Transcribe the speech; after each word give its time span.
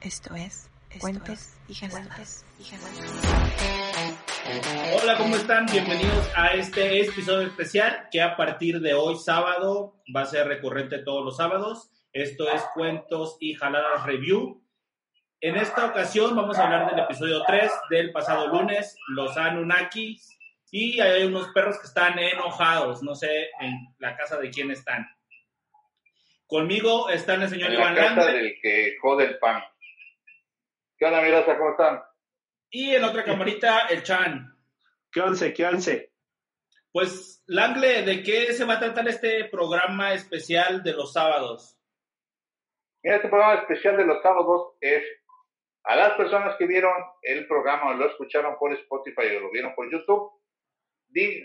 Esto 0.00 0.36
es 0.36 0.70
Cuentos 1.00 1.56
y 1.66 1.74
Jaladas. 1.74 2.44
Hola, 5.02 5.18
¿cómo 5.18 5.34
están? 5.34 5.66
Bienvenidos 5.66 6.30
a 6.36 6.52
este 6.52 7.00
episodio 7.00 7.48
especial 7.48 8.08
que 8.12 8.22
a 8.22 8.36
partir 8.36 8.78
de 8.78 8.94
hoy 8.94 9.16
sábado 9.16 9.96
va 10.14 10.20
a 10.20 10.26
ser 10.26 10.46
recurrente 10.46 10.98
todos 10.98 11.24
los 11.24 11.36
sábados. 11.36 11.90
Esto 12.12 12.48
es 12.48 12.62
Cuentos 12.74 13.38
y 13.40 13.54
Jaladas 13.54 14.06
Review. 14.06 14.62
En 15.40 15.56
esta 15.56 15.86
ocasión 15.86 16.36
vamos 16.36 16.58
a 16.58 16.66
hablar 16.66 16.90
del 16.90 17.00
episodio 17.00 17.42
3 17.44 17.68
del 17.90 18.12
pasado 18.12 18.46
lunes, 18.46 18.96
los 19.08 19.36
Anunnakis, 19.36 20.38
y 20.70 21.00
hay 21.00 21.24
unos 21.24 21.48
perros 21.48 21.76
que 21.80 21.88
están 21.88 22.16
enojados, 22.20 23.02
no 23.02 23.16
sé 23.16 23.48
en 23.60 23.74
la 23.98 24.16
casa 24.16 24.38
de 24.38 24.50
quién 24.50 24.70
están. 24.70 25.08
Conmigo 26.46 27.10
están 27.10 27.42
el 27.42 27.48
señor 27.48 27.70
en 27.70 27.74
Iván 27.74 27.94
la 27.96 28.14
casa 28.14 28.32
del 28.32 28.54
que 28.62 28.96
jode 29.02 29.24
el 29.24 29.38
pan. 29.38 29.60
¿Qué 30.98 31.06
onda, 31.06 31.22
mi 31.22 31.30
raza? 31.30 31.56
¿Cómo 31.56 31.70
están? 31.70 32.02
y 32.70 32.94
en 32.94 33.04
otra 33.04 33.24
camarita 33.24 33.86
el 33.88 34.02
Chan. 34.02 34.54
¿Qué 35.10 35.20
once? 35.20 35.54
¿Qué 35.54 35.64
once? 35.64 36.12
Pues, 36.92 37.42
Langle, 37.46 38.02
¿de 38.02 38.22
qué 38.22 38.52
se 38.52 38.64
va 38.64 38.74
a 38.74 38.80
tratar 38.80 39.08
este 39.08 39.44
programa 39.46 40.12
especial 40.12 40.82
de 40.82 40.92
los 40.92 41.12
sábados? 41.12 41.78
Mira, 43.02 43.16
este 43.16 43.28
programa 43.28 43.60
especial 43.60 43.96
de 43.96 44.04
los 44.04 44.22
sábados 44.22 44.76
es 44.80 45.02
a 45.84 45.96
las 45.96 46.14
personas 46.14 46.56
que 46.56 46.66
vieron 46.66 46.92
el 47.22 47.46
programa 47.46 47.90
o 47.90 47.94
lo 47.94 48.10
escucharon 48.10 48.56
por 48.58 48.72
Spotify 48.72 49.36
o 49.36 49.40
lo 49.40 49.50
vieron 49.50 49.74
por 49.74 49.90
YouTube, 49.90 50.32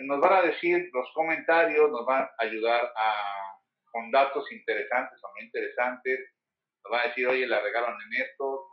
nos 0.01 0.19
van 0.19 0.33
a 0.33 0.41
decir 0.41 0.89
los 0.91 1.07
comentarios, 1.13 1.89
nos 1.89 2.05
van 2.05 2.23
a 2.23 2.31
ayudar 2.39 2.91
a, 2.97 3.59
con 3.91 4.11
datos 4.11 4.51
interesantes 4.51 5.19
o 5.23 5.27
no 5.29 5.45
interesantes, 5.45 6.19
nos 6.83 6.91
van 6.91 7.01
a 7.01 7.07
decir, 7.07 7.27
oye, 7.27 7.47
la 7.47 7.61
regaron 7.61 7.95
en 8.01 8.21
esto, 8.21 8.67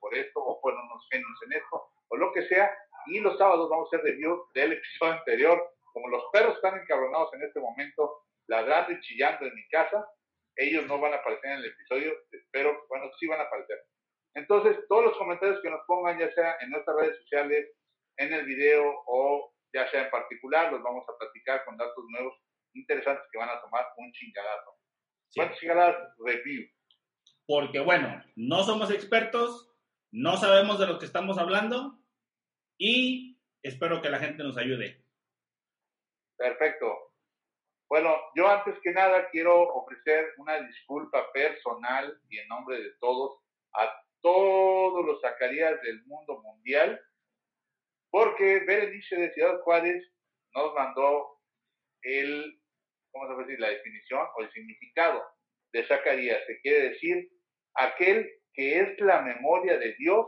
por 0.00 0.14
esto, 0.14 0.40
o 0.40 0.60
fueron 0.60 0.82
unos 0.84 1.06
genios 1.10 1.38
en 1.46 1.52
esto, 1.54 1.88
o 2.08 2.16
lo 2.16 2.32
que 2.32 2.46
sea, 2.48 2.70
y 3.06 3.20
los 3.20 3.38
sábados 3.38 3.68
vamos 3.70 3.88
a 3.92 3.96
hacer 3.96 4.06
review 4.06 4.44
del 4.54 4.72
episodio 4.72 5.12
anterior, 5.14 5.74
como 5.92 6.08
los 6.08 6.24
perros 6.32 6.56
están 6.56 6.78
encabronados 6.78 7.32
en 7.34 7.42
este 7.42 7.60
momento, 7.60 8.22
ladrando 8.48 8.92
y 8.92 9.00
chillando 9.00 9.46
en 9.46 9.54
mi 9.54 9.66
casa, 9.68 10.06
ellos 10.56 10.86
no 10.86 10.98
van 10.98 11.12
a 11.12 11.16
aparecer 11.16 11.50
en 11.50 11.58
el 11.58 11.66
episodio, 11.66 12.12
pero 12.50 12.84
bueno, 12.88 13.10
sí 13.18 13.26
van 13.26 13.40
a 13.40 13.44
aparecer. 13.44 13.78
Entonces, 14.34 14.76
todos 14.88 15.04
los 15.04 15.16
comentarios 15.16 15.60
que 15.62 15.70
nos 15.70 15.80
pongan, 15.86 16.18
ya 16.18 16.30
sea 16.32 16.56
en 16.60 16.70
nuestras 16.70 16.96
redes 16.96 17.16
sociales, 17.18 17.70
en 18.18 18.32
el 18.32 18.44
video 18.44 19.02
o 19.06 19.52
ya 19.72 19.88
sea 19.90 20.04
en 20.04 20.10
particular, 20.10 20.72
los 20.72 20.82
vamos 20.82 21.04
a 21.08 21.16
platicar 21.18 21.64
con 21.64 21.76
datos 21.76 22.04
nuevos 22.08 22.34
interesantes 22.74 23.24
que 23.30 23.38
van 23.38 23.50
a 23.50 23.60
tomar 23.60 23.86
un 23.96 24.12
chingadazo. 24.12 24.74
Sí. 25.28 25.40
¿Cuántos 25.40 25.58
chingadadas? 25.58 26.14
Review. 26.18 26.66
Porque, 27.46 27.80
bueno, 27.80 28.22
no 28.36 28.62
somos 28.62 28.90
expertos, 28.90 29.67
no 30.10 30.36
sabemos 30.36 30.78
de 30.78 30.86
lo 30.86 30.98
que 30.98 31.06
estamos 31.06 31.38
hablando 31.38 31.98
y 32.78 33.38
espero 33.62 34.00
que 34.00 34.10
la 34.10 34.18
gente 34.18 34.42
nos 34.42 34.56
ayude. 34.56 35.04
Perfecto. 36.36 37.12
Bueno, 37.88 38.14
yo 38.34 38.48
antes 38.48 38.78
que 38.82 38.92
nada 38.92 39.28
quiero 39.30 39.62
ofrecer 39.62 40.34
una 40.36 40.60
disculpa 40.60 41.32
personal 41.32 42.20
y 42.28 42.38
en 42.38 42.48
nombre 42.48 42.80
de 42.80 42.90
todos 43.00 43.40
a 43.74 43.90
todos 44.20 45.04
los 45.04 45.20
Zacarías 45.20 45.80
del 45.82 46.04
mundo 46.04 46.40
mundial, 46.42 47.00
porque 48.10 48.60
Berenice 48.60 49.16
de 49.16 49.32
Ciudad 49.32 49.60
Juárez 49.60 50.04
nos 50.54 50.74
mandó 50.74 51.38
el, 52.02 52.60
¿cómo 53.10 53.28
se 53.28 53.34
puede 53.34 53.46
decir? 53.48 53.60
La 53.60 53.70
definición 53.70 54.26
o 54.36 54.42
el 54.42 54.52
significado 54.52 55.22
de 55.72 55.86
Zacarías, 55.86 56.42
que 56.46 56.60
quiere 56.60 56.90
decir 56.90 57.30
aquel 57.74 58.37
que 58.54 58.80
es 58.80 59.00
la 59.00 59.22
memoria 59.22 59.78
de 59.78 59.94
Dios 59.94 60.26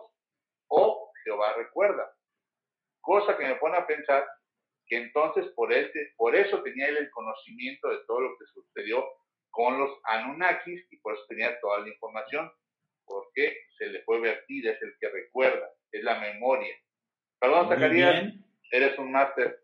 o 0.69 1.13
Jehová 1.25 1.55
recuerda. 1.57 2.11
Cosa 3.01 3.37
que 3.37 3.47
me 3.47 3.57
pone 3.57 3.77
a 3.77 3.87
pensar 3.87 4.27
que 4.87 4.97
entonces 4.97 5.47
por, 5.55 5.73
él, 5.73 5.91
por 6.17 6.35
eso 6.35 6.63
tenía 6.63 6.89
él 6.89 6.97
el 6.97 7.11
conocimiento 7.11 7.89
de 7.89 7.99
todo 8.07 8.21
lo 8.21 8.37
que 8.37 8.45
sucedió 8.53 9.05
con 9.51 9.79
los 9.79 9.91
Anunnakis 10.05 10.87
y 10.91 10.99
por 10.99 11.15
eso 11.15 11.25
tenía 11.29 11.59
toda 11.61 11.81
la 11.81 11.89
información, 11.89 12.51
porque 13.05 13.57
se 13.79 13.87
le 13.87 14.03
fue 14.05 14.21
vertida, 14.21 14.73
es 14.73 14.83
el 14.83 14.95
que 15.01 15.09
recuerda, 15.09 15.69
es 15.93 16.03
la 16.05 16.21
memoria. 16.21 16.75
Perdón, 17.41 17.67
Muy 17.67 17.75
Zacarías, 17.75 18.21
bien. 18.23 18.45
¿eres 18.71 18.99
un 18.99 19.13
máster 19.13 19.61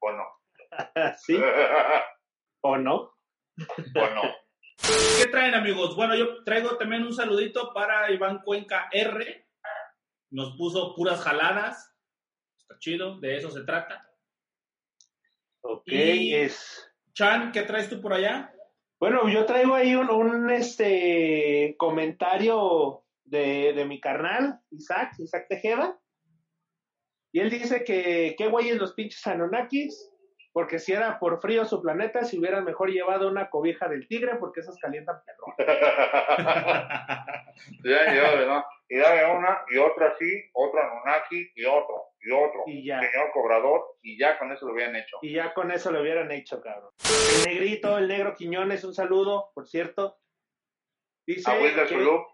o 0.00 0.12
no? 0.12 0.26
¿Sí 1.18 1.40
o 2.62 2.76
no? 2.76 2.94
¿O 3.96 4.10
no? 4.14 4.22
¿Qué 4.76 5.26
traen, 5.30 5.54
amigos? 5.54 5.96
Bueno, 5.96 6.14
yo 6.14 6.42
traigo 6.44 6.76
también 6.76 7.02
un 7.04 7.12
saludito 7.14 7.72
para 7.72 8.10
Iván 8.10 8.40
Cuenca 8.42 8.88
R. 8.92 9.46
Nos 10.30 10.56
puso 10.56 10.94
puras 10.94 11.20
jaladas. 11.20 11.94
Está 12.58 12.78
chido, 12.78 13.18
de 13.20 13.36
eso 13.36 13.50
se 13.50 13.62
trata. 13.64 14.10
Ok, 15.62 15.84
Y- 15.86 16.34
es... 16.34 16.90
Chan, 17.14 17.52
¿qué 17.52 17.62
traes 17.62 17.88
tú 17.88 18.00
por 18.00 18.12
allá? 18.12 18.52
Bueno, 18.98 19.28
yo 19.28 19.44
traigo 19.46 19.74
ahí 19.74 19.94
un, 19.94 20.10
un, 20.10 20.50
este 20.50 21.76
comentario 21.78 23.04
de, 23.22 23.72
de 23.72 23.84
mi 23.84 24.00
carnal, 24.00 24.60
Isaac, 24.70 25.12
Isaac 25.18 25.46
Tejeda. 25.48 25.96
Y 27.32 27.38
él 27.40 27.50
dice 27.50 27.84
que 27.84 28.34
qué 28.36 28.48
güeyes 28.48 28.78
los 28.78 28.94
pinches 28.94 29.24
Anunnakis, 29.28 30.10
porque 30.54 30.78
si 30.78 30.92
era 30.92 31.18
por 31.18 31.40
frío 31.40 31.64
su 31.64 31.82
planeta, 31.82 32.22
si 32.22 32.38
hubieran 32.38 32.64
mejor 32.64 32.88
llevado 32.88 33.28
una 33.28 33.50
cobija 33.50 33.88
del 33.88 34.06
tigre, 34.06 34.36
porque 34.38 34.60
esas 34.60 34.78
calientan 34.78 35.16
perrón. 35.26 35.52
ya, 37.84 38.14
ya, 38.14 38.46
¿no? 38.46 38.64
Y 38.88 38.98
dame 38.98 39.36
una, 39.36 39.62
y 39.68 39.78
otra 39.78 40.10
así, 40.10 40.30
otro 40.52 40.80
Anunnaki, 40.80 41.50
y 41.56 41.64
otro, 41.64 42.04
y 42.20 42.30
otro. 42.30 42.62
Y 42.66 42.86
ya. 42.86 43.00
Señor 43.00 43.32
cobrador, 43.32 43.96
y 44.00 44.16
ya 44.16 44.38
con 44.38 44.52
eso 44.52 44.66
lo 44.66 44.74
habían 44.74 44.94
hecho. 44.94 45.16
Y 45.22 45.32
ya 45.34 45.52
con 45.54 45.72
eso 45.72 45.90
lo 45.90 46.02
hubieran 46.02 46.30
hecho, 46.30 46.62
cabrón. 46.62 46.92
El 47.36 47.52
negrito, 47.52 47.98
el 47.98 48.06
negro 48.06 48.36
Quiñones, 48.36 48.84
un 48.84 48.94
saludo, 48.94 49.50
por 49.54 49.66
cierto. 49.66 50.20
Dice 51.26 51.50
A 51.50 51.58
Wilder 51.58 51.88
que- 51.88 51.94
Zulú, 51.94 52.24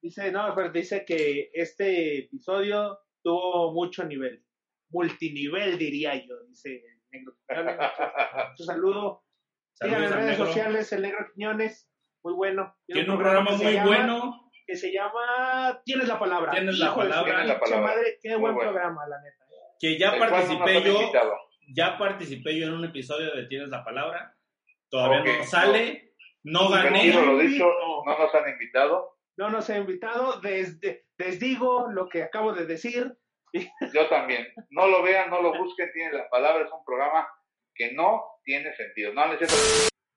Dice, 0.00 0.32
no, 0.32 0.54
pero 0.54 0.70
dice 0.70 1.04
que 1.04 1.50
este 1.52 2.20
episodio 2.20 2.98
tuvo 3.22 3.74
mucho 3.74 4.04
nivel. 4.04 4.42
Multinivel, 4.88 5.76
diría 5.78 6.14
yo, 6.14 6.42
dice 6.44 6.82
negro. 7.12 7.34
Quiñones. 7.48 7.76
Un 8.58 8.66
saludo. 8.66 9.24
Síganme 9.74 10.08
Saludos 10.08 10.12
en 10.12 10.18
redes 10.18 10.30
negro. 10.38 10.46
sociales, 10.46 10.92
el 10.92 11.02
negro 11.02 11.26
Quiñones. 11.34 11.88
Muy 12.24 12.34
bueno. 12.34 12.76
Tiene 12.86 13.10
un 13.10 13.18
programa 13.18 13.56
se 13.56 13.64
muy 13.64 13.72
llama- 13.74 13.86
bueno. 13.86 14.38
Que 14.66 14.76
se 14.76 14.92
llama 14.92 15.82
Tienes 15.84 16.08
la 16.08 16.18
palabra. 16.18 16.52
Tienes 16.52 16.78
la 16.78 16.90
su 16.90 16.94
palabra. 16.96 17.24
Tienes 17.32 17.46
la 17.48 17.60
palabra. 17.60 17.86
Madre, 17.94 18.18
qué 18.22 18.28
Muy 18.30 18.40
buen 18.40 18.54
bueno. 18.54 18.70
programa, 18.70 19.06
la 19.08 19.16
neta. 19.20 19.44
¿eh? 19.44 19.76
Que 19.80 19.98
ya 19.98 20.12
no 20.12 20.18
participé 20.18 20.76
han 20.78 20.84
yo. 20.84 21.00
invitado. 21.00 21.32
Ya 21.74 21.98
participé 21.98 22.58
yo 22.58 22.66
en 22.66 22.74
un 22.74 22.84
episodio 22.84 23.34
de 23.34 23.46
Tienes 23.46 23.68
la 23.70 23.84
Palabra. 23.84 24.36
Todavía 24.88 25.20
Ok, 25.20 25.38
no 25.38 25.44
sale. 25.44 26.12
No 26.44 26.68
gané. 26.70 26.90
Retiro 26.90 27.22
lo 27.24 27.36
gané. 27.38 27.48
dicho, 27.48 27.64
no 28.06 28.18
nos 28.18 28.34
han 28.34 28.50
invitado. 28.50 29.16
No 29.36 29.50
nos 29.50 29.70
ha 29.70 29.78
invitado. 29.78 30.40
Desde, 30.40 31.06
les 31.18 31.40
digo 31.40 31.88
lo 31.90 32.08
que 32.08 32.22
acabo 32.22 32.52
de 32.52 32.66
decir. 32.66 33.16
Yo 33.94 34.08
también. 34.08 34.48
No 34.70 34.86
lo 34.86 35.02
vean, 35.02 35.30
no 35.30 35.42
lo 35.42 35.56
busquen, 35.56 35.92
tiene 35.92 36.12
la 36.12 36.28
palabra, 36.28 36.64
es 36.64 36.72
un 36.72 36.84
programa 36.84 37.28
que 37.74 37.92
no 37.92 38.24
tiene 38.44 38.74
sentido. 38.76 39.12
No. 39.12 39.24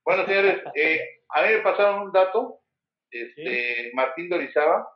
Bueno, 0.05 0.25
señores, 0.25 0.61
eh, 0.75 1.21
a 1.29 1.41
mí 1.41 1.53
me 1.53 1.59
pasaron 1.59 2.03
un 2.03 2.11
dato. 2.11 2.61
Este, 3.11 3.91
Martín 3.93 4.29
Dorizaba 4.29 4.87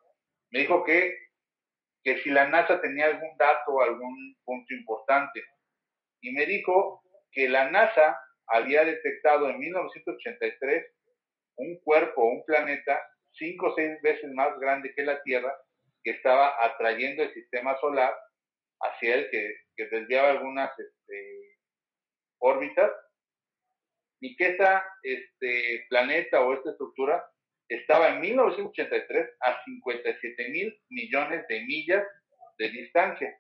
me 0.52 0.60
dijo 0.60 0.84
que, 0.84 1.16
que 2.04 2.18
si 2.20 2.30
la 2.30 2.48
NASA 2.48 2.82
tenía 2.82 3.06
algún 3.06 3.38
dato, 3.38 3.82
algún 3.82 4.36
punto 4.44 4.74
importante. 4.74 5.44
Y 6.22 6.32
me 6.34 6.46
dijo 6.46 7.02
que 7.32 7.48
la 7.48 7.70
NASA 7.70 8.20
había 8.48 8.84
detectado 8.84 9.50
en 9.50 9.60
1983 9.60 10.86
un 11.58 11.80
cuerpo, 11.82 12.24
un 12.24 12.44
planeta, 12.46 13.02
cinco 13.34 13.68
o 13.68 13.76
seis 13.76 14.02
veces 14.02 14.32
más 14.34 14.58
grande 14.60 14.94
que 14.96 15.04
la 15.04 15.22
Tierra, 15.24 15.54
que 16.04 16.12
estaba 16.12 16.54
atrayendo 16.64 17.24
el 17.24 17.34
sistema 17.34 17.78
solar 17.80 18.14
hacia 18.82 19.16
él, 19.16 19.30
que, 19.32 19.56
que 19.76 19.86
desviaba 19.88 20.32
algunas 20.32 20.72
este, 20.80 21.58
órbitas, 22.40 22.92
y 24.22 24.36
que 24.36 24.50
esta 24.50 24.86
este, 25.04 25.86
planeta 25.90 26.42
o 26.42 26.54
esta 26.54 26.72
estructura 26.72 27.26
estaba 27.70 28.10
en 28.10 28.22
1983 28.22 29.30
a 29.42 29.64
57 29.64 30.50
mil 30.50 30.78
millones 30.90 31.46
de 31.48 31.62
millas 31.66 32.06
de 32.58 32.70
distancia. 32.70 33.38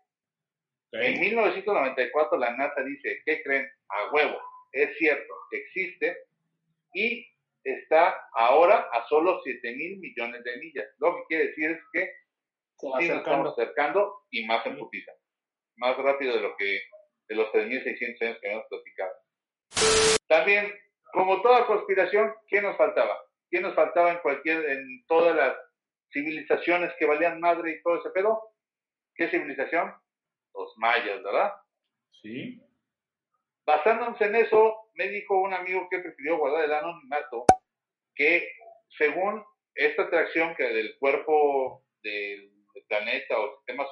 En 0.91 1.19
1994 1.19 2.37
la 2.37 2.55
NASA 2.55 2.81
dice, 2.83 3.21
¿qué 3.25 3.43
creen? 3.43 3.69
A 3.89 4.11
huevo, 4.11 4.39
es 4.71 4.97
cierto, 4.97 5.33
existe 5.51 6.17
y 6.93 7.27
está 7.63 8.15
ahora 8.33 8.87
a 8.93 9.05
solo 9.07 9.41
7 9.43 9.75
mil 9.75 9.99
millones 9.99 10.43
de 10.43 10.57
millas. 10.57 10.87
Lo 10.99 11.15
que 11.17 11.23
quiere 11.27 11.47
decir 11.47 11.71
es 11.71 11.79
que 11.91 12.11
Se 12.77 12.89
va 12.89 12.99
sí 13.01 13.07
nos 13.09 13.17
acercando. 13.17 13.49
estamos 13.49 13.59
acercando 13.59 14.21
y 14.31 14.45
más 14.45 14.65
en 14.65 14.73
Sí. 14.75 14.79
putiza. 14.79 15.11
Más 15.79 15.97
rápido 15.97 16.35
de 16.35 16.41
lo 16.41 16.55
que 16.55 16.81
de 17.27 17.35
los 17.35 17.51
3.600 17.51 18.21
años 18.21 18.37
que 18.39 18.47
habíamos 18.47 18.67
platicado. 18.69 19.13
También, 20.27 20.73
como 21.11 21.41
toda 21.41 21.65
conspiración, 21.65 22.33
¿qué 22.47 22.61
nos 22.61 22.77
faltaba? 22.77 23.17
¿Qué 23.49 23.59
nos 23.61 23.73
faltaba 23.75 24.11
en 24.11 24.19
cualquier, 24.19 24.63
en 24.69 25.05
todas 25.07 25.35
las 25.35 25.55
civilizaciones 26.11 26.91
que 26.97 27.05
valían 27.05 27.39
madre 27.39 27.71
y 27.71 27.81
todo 27.81 27.99
ese 27.99 28.09
pedo. 28.11 28.41
¿Qué 29.15 29.29
civilización? 29.29 29.93
Los 30.53 30.73
mayas, 30.77 31.23
¿verdad? 31.23 31.53
Sí. 32.21 32.61
Basándonos 33.65 34.19
en 34.21 34.35
eso, 34.35 34.89
me 34.95 35.07
dijo 35.09 35.39
un 35.39 35.53
amigo 35.53 35.87
que 35.89 35.99
prefirió 35.99 36.37
guardar 36.37 36.65
el 36.65 36.73
anonimato, 36.73 37.45
que 38.15 38.51
según 38.97 39.43
esta 39.75 40.03
atracción 40.03 40.55
que 40.55 40.63
del 40.63 40.97
cuerpo 40.97 41.83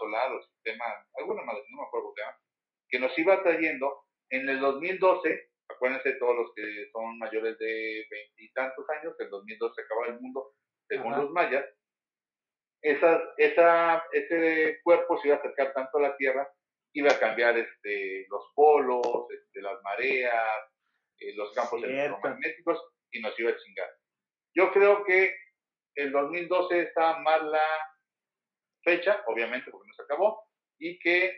o 0.07 0.41
sistema 0.41 0.85
alguna 1.15 1.43
madre, 1.43 1.63
no 1.69 1.81
me 1.81 1.87
acuerdo 1.87 2.13
cómo 2.15 2.37
que 2.89 2.99
nos 2.99 3.17
iba 3.19 3.43
trayendo 3.43 4.05
en 4.29 4.47
el 4.49 4.59
2012, 4.59 5.49
acuérdense 5.69 6.13
todos 6.13 6.35
los 6.35 6.53
que 6.55 6.89
son 6.91 7.17
mayores 7.17 7.57
de 7.59 8.05
veintitantos 8.09 8.85
años, 8.89 9.15
en 9.19 9.25
el 9.25 9.31
2012 9.31 9.75
se 9.75 9.81
acaba 9.81 10.07
el 10.07 10.19
mundo, 10.21 10.53
según 10.87 11.11
los 11.17 11.31
mayas, 11.31 11.65
esa, 12.81 13.21
esa, 13.37 14.05
ese 14.11 14.79
cuerpo 14.83 15.19
se 15.19 15.27
iba 15.27 15.37
a 15.37 15.39
acercar 15.39 15.73
tanto 15.73 15.97
a 15.97 16.01
la 16.01 16.17
Tierra, 16.17 16.49
iba 16.93 17.11
a 17.11 17.19
cambiar 17.19 17.57
este, 17.57 18.25
los 18.29 18.51
polos, 18.55 19.27
este, 19.29 19.61
las 19.61 19.81
mareas, 19.83 20.63
eh, 21.19 21.33
los 21.35 21.53
campos 21.53 21.83
electromagnéticos 21.83 22.81
y 23.11 23.19
nos 23.19 23.37
iba 23.39 23.51
a 23.51 23.57
chingar. 23.57 23.89
Yo 24.55 24.71
creo 24.71 25.03
que 25.03 25.35
el 25.95 26.11
2012 26.11 26.79
está 26.81 27.19
mal 27.19 27.51
la 27.51 27.67
fecha, 28.83 29.23
obviamente 29.27 29.69
acabó, 30.07 30.41
y 30.79 30.97
que 30.99 31.33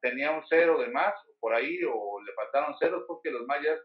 tenía 0.00 0.30
un 0.32 0.42
cero 0.48 0.78
de 0.78 0.88
más 0.88 1.14
por 1.40 1.54
ahí 1.54 1.78
o 1.84 2.20
le 2.22 2.32
faltaron 2.32 2.74
ceros 2.78 3.04
porque 3.06 3.30
los 3.30 3.46
mayas 3.46 3.78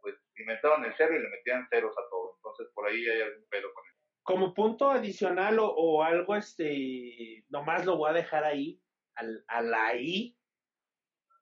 pues 0.00 0.14
inventaron 0.36 0.84
el 0.84 0.94
cero 0.96 1.14
y 1.16 1.22
le 1.22 1.28
metían 1.30 1.66
ceros 1.70 1.96
a 1.96 2.02
todo. 2.10 2.34
Entonces 2.36 2.68
por 2.74 2.86
ahí 2.86 3.06
hay 3.06 3.22
algún 3.22 3.46
pedo 3.48 3.72
con 3.72 3.84
eso. 3.86 3.98
Como 4.22 4.54
punto 4.54 4.90
adicional 4.90 5.58
o, 5.60 6.02
algo, 6.02 6.34
este, 6.36 7.44
nomás 7.48 7.84
lo 7.84 7.96
voy 7.96 8.10
a 8.10 8.14
dejar 8.14 8.44
ahí, 8.44 8.80
al, 9.14 9.44
al 9.48 9.74
ahí. 9.74 10.36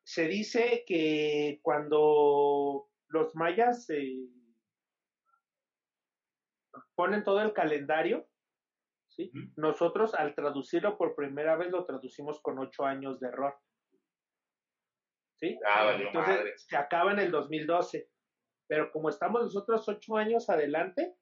Se 0.04 0.26
dice 0.26 0.84
que 0.86 1.60
cuando 1.62 2.88
los 3.08 3.34
mayas 3.34 3.88
eh, 3.90 4.28
ponen 6.94 7.22
todo 7.22 7.40
el 7.40 7.52
calendario, 7.52 8.28
¿sí? 9.14 9.30
nosotros 9.56 10.14
al 10.14 10.34
traducirlo 10.34 10.96
por 10.96 11.14
primera 11.14 11.56
vez 11.56 11.70
lo 11.70 11.84
traducimos 11.84 12.40
con 12.40 12.58
ocho 12.58 12.84
años 12.84 13.20
de 13.20 13.28
error. 13.28 13.54
¿sí? 15.40 15.58
Ah, 15.66 15.96
Entonces 15.98 16.64
se 16.68 16.76
acaba 16.76 17.12
en 17.12 17.18
el 17.18 17.30
2012. 17.30 18.08
Pero 18.68 18.90
como 18.90 19.08
estamos 19.08 19.42
nosotros 19.42 19.86
ocho 19.88 20.16
años 20.16 20.48
adelante, 20.48 21.14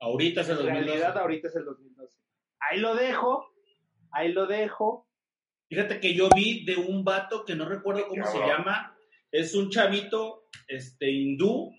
ahorita 0.00 0.42
es 0.42 0.48
el 0.50 0.56
2012. 0.56 0.78
En 0.78 0.86
realidad 0.86 1.18
ahorita 1.18 1.48
es 1.48 1.56
el 1.56 1.64
2012. 1.64 2.18
Ahí 2.60 2.78
lo 2.78 2.94
dejo, 2.94 3.52
ahí 4.12 4.32
lo 4.32 4.46
dejo. 4.46 5.08
Fíjate 5.68 5.98
que 5.98 6.14
yo 6.14 6.28
vi 6.34 6.64
de 6.64 6.76
un 6.76 7.04
vato 7.04 7.44
que 7.44 7.56
no 7.56 7.64
recuerdo 7.64 8.06
cómo 8.06 8.24
se 8.26 8.38
llama, 8.38 8.96
es 9.32 9.54
un 9.54 9.70
chavito 9.70 10.44
este, 10.68 11.10
hindú, 11.10 11.72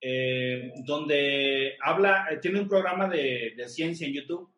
eh, 0.00 0.72
donde 0.84 1.76
habla, 1.80 2.28
eh, 2.30 2.38
tiene 2.38 2.60
un 2.60 2.68
programa 2.68 3.08
de, 3.08 3.54
de, 3.56 3.68
ciencia 3.68 4.06
en 4.06 4.14
YouTube, 4.14 4.51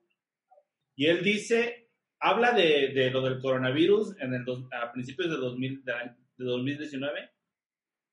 y 0.96 1.06
él 1.06 1.22
dice, 1.22 1.90
habla 2.20 2.52
de, 2.52 2.92
de 2.94 3.10
lo 3.10 3.20
del 3.20 3.40
coronavirus 3.40 4.16
en 4.20 4.34
el 4.34 4.44
a 4.72 4.92
principios 4.92 5.30
de, 5.30 5.36
2000, 5.36 5.84
de 5.84 6.44
2019 6.44 7.30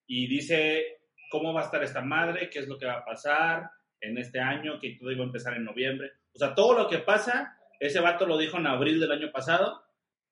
y 0.07 0.27
dice 0.27 1.01
cómo 1.29 1.53
va 1.53 1.61
a 1.61 1.65
estar 1.65 1.81
esta 1.83 2.01
madre, 2.01 2.49
qué 2.49 2.59
es 2.59 2.67
lo 2.67 2.77
que 2.77 2.85
va 2.85 2.97
a 2.99 3.05
pasar 3.05 3.69
en 4.01 4.17
este 4.17 4.39
año, 4.39 4.79
que 4.79 4.97
todo 4.99 5.11
iba 5.11 5.23
a 5.23 5.27
empezar 5.27 5.53
en 5.53 5.63
noviembre. 5.63 6.11
O 6.33 6.39
sea, 6.39 6.53
todo 6.53 6.77
lo 6.77 6.89
que 6.89 6.97
pasa, 6.99 7.57
ese 7.79 8.01
vato 8.01 8.25
lo 8.25 8.37
dijo 8.37 8.57
en 8.57 8.67
abril 8.67 8.99
del 8.99 9.11
año 9.11 9.31
pasado 9.31 9.81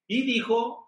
y 0.07 0.23
dijo 0.25 0.87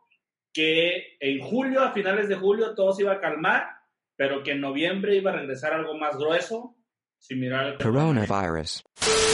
que 0.52 1.16
en 1.19 1.40
julio, 1.40 1.81
a 1.81 1.94
finales 1.94 2.28
de 2.28 2.36
julio, 2.36 2.75
todo 2.75 2.92
se 2.92 3.04
iba 3.04 3.13
a 3.13 3.22
calmar, 3.22 3.69
pero 4.18 4.44
que 4.44 4.52
en 4.52 4.62
noviembre 4.62 5.16
iba 5.16 5.31
a 5.31 5.38
regresar 5.38 5.74
algo 5.74 5.98
más 5.98 6.18
grueso, 6.18 6.75
similar 7.18 7.66
al 7.66 7.78
coronavirus. 7.78 8.84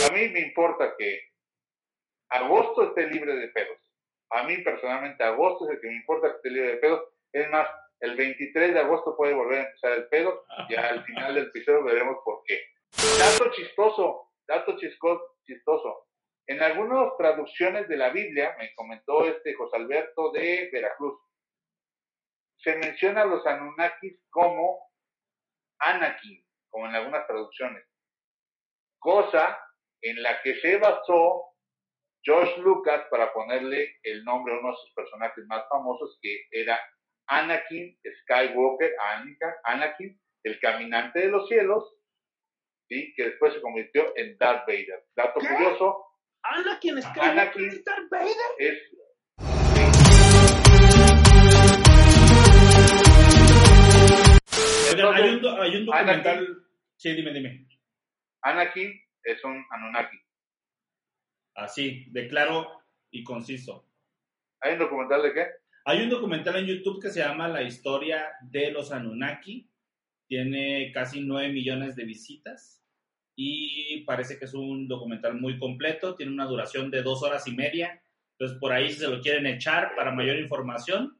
A 0.07 0.13
mí 0.13 0.29
me 0.29 0.41
importa 0.41 0.93
que 0.97 1.21
agosto 2.29 2.83
esté 2.83 3.07
libre 3.07 3.35
de 3.35 3.47
pedos. 3.49 3.77
A 4.29 4.43
mí 4.43 4.57
personalmente 4.57 5.23
agosto 5.23 5.65
es 5.65 5.75
el 5.75 5.81
que 5.81 5.87
me 5.87 5.95
importa 5.95 6.29
que 6.29 6.35
esté 6.35 6.49
libre 6.49 6.71
de 6.71 6.77
pedos 6.77 7.03
es 7.33 7.49
más, 7.49 7.67
el 7.99 8.15
23 8.15 8.73
de 8.73 8.79
agosto 8.79 9.15
puede 9.15 9.33
volver 9.33 9.59
a 9.59 9.63
empezar 9.67 9.91
el 9.93 10.07
pedo. 10.07 10.45
Ya 10.69 10.89
al 10.89 11.03
final 11.03 11.35
del 11.35 11.47
episodio 11.47 11.83
veremos 11.83 12.17
por 12.23 12.41
qué. 12.45 12.59
Dato 13.19 13.51
chistoso, 13.51 14.31
dato 14.47 14.75
chistoso. 14.77 16.07
En 16.47 16.61
algunas 16.61 17.17
traducciones 17.17 17.87
de 17.87 17.97
la 17.97 18.09
Biblia, 18.09 18.55
me 18.57 18.73
comentó 18.75 19.25
este 19.25 19.53
José 19.53 19.77
Alberto 19.77 20.31
de 20.31 20.69
Veracruz, 20.71 21.19
se 22.59 22.75
menciona 22.77 23.21
a 23.21 23.25
los 23.25 23.45
Anunnakis 23.45 24.19
como 24.29 24.79
Anakin, 25.79 26.43
como 26.69 26.87
en 26.87 26.95
algunas 26.95 27.27
traducciones. 27.27 27.85
Cosa 28.99 29.59
en 30.01 30.23
la 30.23 30.41
que 30.41 30.55
se 30.61 30.77
basó 30.77 31.45
George 32.27 32.59
Lucas 32.59 33.05
para 33.09 33.31
ponerle 33.31 33.99
el 34.03 34.25
nombre 34.25 34.53
a 34.53 34.59
uno 34.59 34.71
de 34.71 34.75
sus 34.75 34.93
personajes 34.93 35.45
más 35.47 35.63
famosos, 35.69 36.19
que 36.21 36.45
era 36.51 36.77
Anakin 37.27 37.97
Skywalker, 38.23 38.91
Anakin, 39.63 40.19
el 40.43 40.59
caminante 40.59 41.19
de 41.19 41.29
los 41.29 41.47
cielos, 41.47 41.85
¿sí? 42.89 43.13
que 43.15 43.29
después 43.29 43.53
se 43.53 43.61
convirtió 43.61 44.11
en 44.17 44.37
Darth 44.37 44.67
Vader. 44.67 45.05
Dato 45.15 45.39
curioso. 45.39 46.03
Anakin 46.43 47.01
Skywalker 47.01 47.63
es 47.63 47.85
Darth 47.85 48.09
Vader. 48.09 48.35
Es, 48.57 48.77
hay, 54.99 55.29
un, 55.29 55.59
hay 55.61 55.75
un 55.77 55.85
documental. 55.85 56.57
sí, 56.97 57.13
dime, 57.13 57.31
dime. 57.31 57.67
Anakin 58.41 58.91
es 59.23 59.41
un 59.45 59.65
Anunnaki. 59.71 60.26
Así, 61.57 62.05
de 62.11 62.27
claro 62.27 62.69
y 63.09 63.23
conciso. 63.23 63.89
¿Hay 64.61 64.73
un 64.73 64.79
documental 64.79 65.23
de 65.23 65.33
qué? 65.33 65.45
Hay 65.85 66.03
un 66.03 66.09
documental 66.09 66.55
en 66.57 66.67
YouTube 66.67 67.01
que 67.01 67.09
se 67.09 67.19
llama 67.19 67.47
La 67.47 67.63
historia 67.63 68.27
de 68.41 68.71
los 68.71 68.91
Anunnaki. 68.91 69.67
Tiene 70.27 70.91
casi 70.93 71.21
9 71.21 71.51
millones 71.51 71.95
de 71.95 72.05
visitas 72.05 72.83
y 73.35 74.01
parece 74.01 74.37
que 74.37 74.45
es 74.45 74.53
un 74.53 74.87
documental 74.87 75.33
muy 75.33 75.57
completo. 75.57 76.13
Tiene 76.13 76.31
una 76.31 76.45
duración 76.45 76.91
de 76.91 77.01
dos 77.01 77.23
horas 77.23 77.47
y 77.47 77.55
media. 77.55 78.03
Entonces, 78.33 78.59
por 78.59 78.71
ahí 78.71 78.91
si 78.91 78.99
se 78.99 79.07
lo 79.07 79.19
quieren 79.19 79.47
echar 79.47 79.95
para 79.95 80.11
mayor 80.11 80.37
información, 80.37 81.19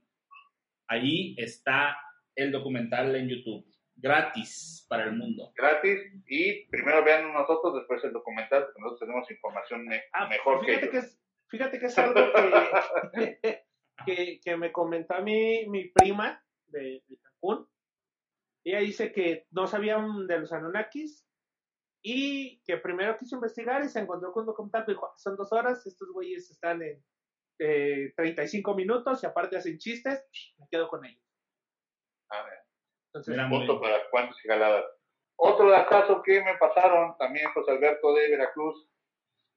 ahí 0.87 1.33
está 1.37 1.97
el 2.35 2.51
documental 2.51 3.15
en 3.15 3.27
YouTube. 3.27 3.65
Gratis 3.97 4.85
para 4.87 5.05
el 5.05 5.13
mundo. 5.13 5.51
Gratis 5.55 5.99
y 6.27 6.65
primero 6.67 7.03
vean 7.03 7.33
nosotros, 7.33 7.75
después 7.75 8.03
el 8.03 8.13
documental, 8.13 8.65
porque 8.65 8.81
nosotros 8.81 8.99
tenemos 8.99 9.31
información 9.31 9.87
ah, 10.13 10.27
mejor 10.27 10.65
que 10.65 10.75
ellos. 10.75 10.89
Que 10.89 10.97
es, 10.97 11.19
fíjate 11.47 11.79
que 11.79 11.85
es 11.87 11.97
algo 11.97 12.13
que, 14.05 14.39
que, 14.43 14.57
me 14.57 14.71
comentó 14.71 15.15
a 15.15 15.21
mí 15.21 15.67
mi 15.67 15.89
prima 15.89 16.43
de, 16.67 17.03
de 17.07 17.17
Cancún. 17.17 17.67
Ella 18.63 18.79
dice 18.79 19.11
que 19.11 19.47
no 19.51 19.65
sabían 19.65 20.27
de 20.27 20.39
los 20.39 20.53
Anunnakis 20.53 21.27
y 22.01 22.61
que 22.61 22.77
primero 22.77 23.17
quiso 23.17 23.35
investigar 23.35 23.83
y 23.83 23.89
se 23.89 23.99
encontró 23.99 24.31
con 24.31 24.41
un 24.41 24.47
documental 24.47 24.85
dijo, 24.87 25.11
son 25.17 25.35
dos 25.35 25.51
horas, 25.51 25.85
estos 25.85 26.09
güeyes 26.11 26.49
están 26.51 26.81
en 26.81 27.03
eh, 27.59 28.13
35 28.15 28.75
minutos 28.75 29.23
y 29.23 29.25
aparte 29.25 29.57
hacen 29.57 29.77
chistes, 29.77 30.23
me 30.57 30.67
quedo 30.69 30.87
con 30.87 31.03
ellos. 31.05 31.23
A 32.29 32.43
ver. 32.43 32.56
Entonces, 33.13 33.37
punto 33.49 33.81
para 33.81 34.09
cuántos 34.09 34.43
y 34.43 34.47
galadas. 34.47 34.85
Otro 35.37 35.69
caso 35.87 36.21
que 36.23 36.41
me 36.43 36.57
pasaron 36.57 37.15
también 37.17 37.51
José 37.53 37.71
Alberto 37.71 38.13
de 38.13 38.29
Veracruz 38.29 38.87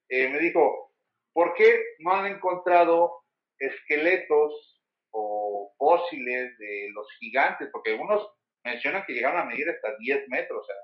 eh, 0.09 0.28
me 0.28 0.38
dijo, 0.38 0.92
¿por 1.33 1.54
qué 1.54 1.83
no 2.00 2.12
han 2.12 2.26
encontrado 2.26 3.21
esqueletos 3.59 4.80
o 5.12 5.75
fósiles 5.78 6.57
de 6.59 6.88
los 6.92 7.07
gigantes, 7.19 7.69
porque 7.73 7.92
algunos 7.92 8.28
mencionan 8.64 9.04
que 9.07 9.12
llegaron 9.12 9.40
a 9.40 9.45
medir 9.45 9.69
hasta 9.69 9.97
10 9.99 10.28
metros, 10.28 10.62
o 10.62 10.64
sea, 10.64 10.76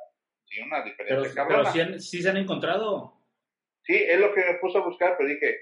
sin 0.47 0.65
una 0.65 0.83
diferencia. 0.83 1.47
Pero, 1.47 1.65
pero 1.65 1.99
sí, 1.99 2.23
se 2.23 2.29
han 2.29 2.37
encontrado. 2.37 3.21
Sí, 3.83 3.95
es 3.95 4.19
lo 4.19 4.33
que 4.35 4.45
me 4.45 4.55
puso 4.55 4.79
a 4.79 4.85
buscar, 4.85 5.17
pero 5.17 5.29
dije, 5.29 5.57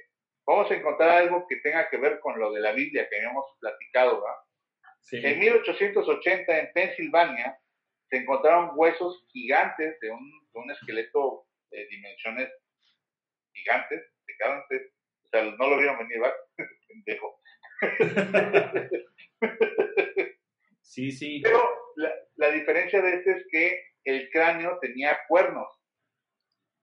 vamos 0.46 0.70
a 0.70 0.74
encontrar 0.74 1.10
algo 1.10 1.46
que 1.48 1.56
tenga 1.56 1.88
que 1.88 1.98
ver 1.98 2.20
con 2.20 2.38
lo 2.38 2.52
de 2.52 2.60
la 2.60 2.72
Biblia 2.72 3.08
que 3.08 3.16
habíamos 3.16 3.44
platicado, 3.60 4.20
¿verdad? 4.20 4.36
En 5.12 5.38
1880 5.38 6.58
en 6.58 6.72
Pensilvania 6.72 7.58
se 8.08 8.16
encontraron 8.18 8.70
huesos 8.74 9.24
gigantes 9.32 9.98
de 10.00 10.10
un, 10.10 10.48
de 10.52 10.60
un 10.60 10.70
esqueleto 10.70 11.46
de 11.70 11.86
dimensiones 11.86 12.50
gigantes, 13.52 14.02
gigantes, 14.26 14.92
o 15.24 15.28
sea, 15.28 15.44
no 15.44 15.68
lo 15.68 15.78
vieron 15.78 15.98
venir, 15.98 16.20
¿verdad? 16.20 16.36
pendejo. 16.88 17.40
sí, 20.82 21.12
sí. 21.12 21.40
Pero 21.42 21.68
la, 21.96 22.12
la, 22.36 22.50
diferencia 22.50 23.02
de 23.02 23.14
este 23.14 23.32
es 23.32 23.44
que 23.50 23.82
el 24.04 24.30
cráneo 24.30 24.78
tenía 24.80 25.18
cuernos. 25.28 25.68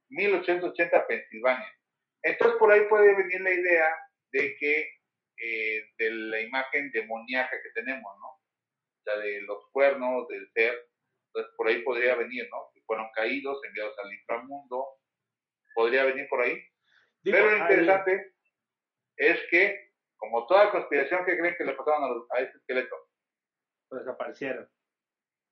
1880 0.10 1.08
Pensilvania. 1.08 1.74
Entonces 2.24 2.58
por 2.60 2.72
ahí 2.72 2.82
puede 2.90 3.16
venir 3.16 3.42
la 3.42 3.54
idea 3.54 3.88
de 4.32 4.56
que 4.58 5.01
eh, 5.38 5.84
de 5.98 6.10
la 6.12 6.40
imagen 6.42 6.92
demoníaca 6.92 7.62
que 7.62 7.70
tenemos, 7.74 8.12
¿no? 8.20 8.40
Sea, 9.04 9.18
de 9.18 9.42
los 9.42 9.70
cuernos, 9.72 10.28
del 10.28 10.50
ser. 10.54 10.90
Entonces 11.28 11.54
por 11.56 11.68
ahí 11.68 11.82
podría 11.84 12.16
venir, 12.16 12.48
¿no? 12.52 12.70
Que 12.74 12.82
fueron 12.86 13.08
caídos, 13.16 13.64
enviados 13.66 13.98
al 14.00 14.14
inframundo. 14.14 14.86
Podría 15.74 16.04
venir 16.06 16.28
por 16.30 16.42
ahí. 16.42 16.54
Digo, 17.24 17.38
Pero 17.38 17.52
lo 17.52 17.58
interesante 17.58 18.34
es 19.18 19.40
que, 19.50 19.94
como 20.18 20.46
toda 20.48 20.72
conspiración 20.72 21.24
que 21.26 21.38
creen 21.38 21.56
que 21.58 21.64
le 21.66 21.74
pasaron 21.74 22.04
a, 22.04 22.08
los- 22.10 22.32
a 22.32 22.40
este 22.40 22.58
esqueleto, 22.58 22.96
pues 23.90 24.04
desaparecieron. 24.04 24.70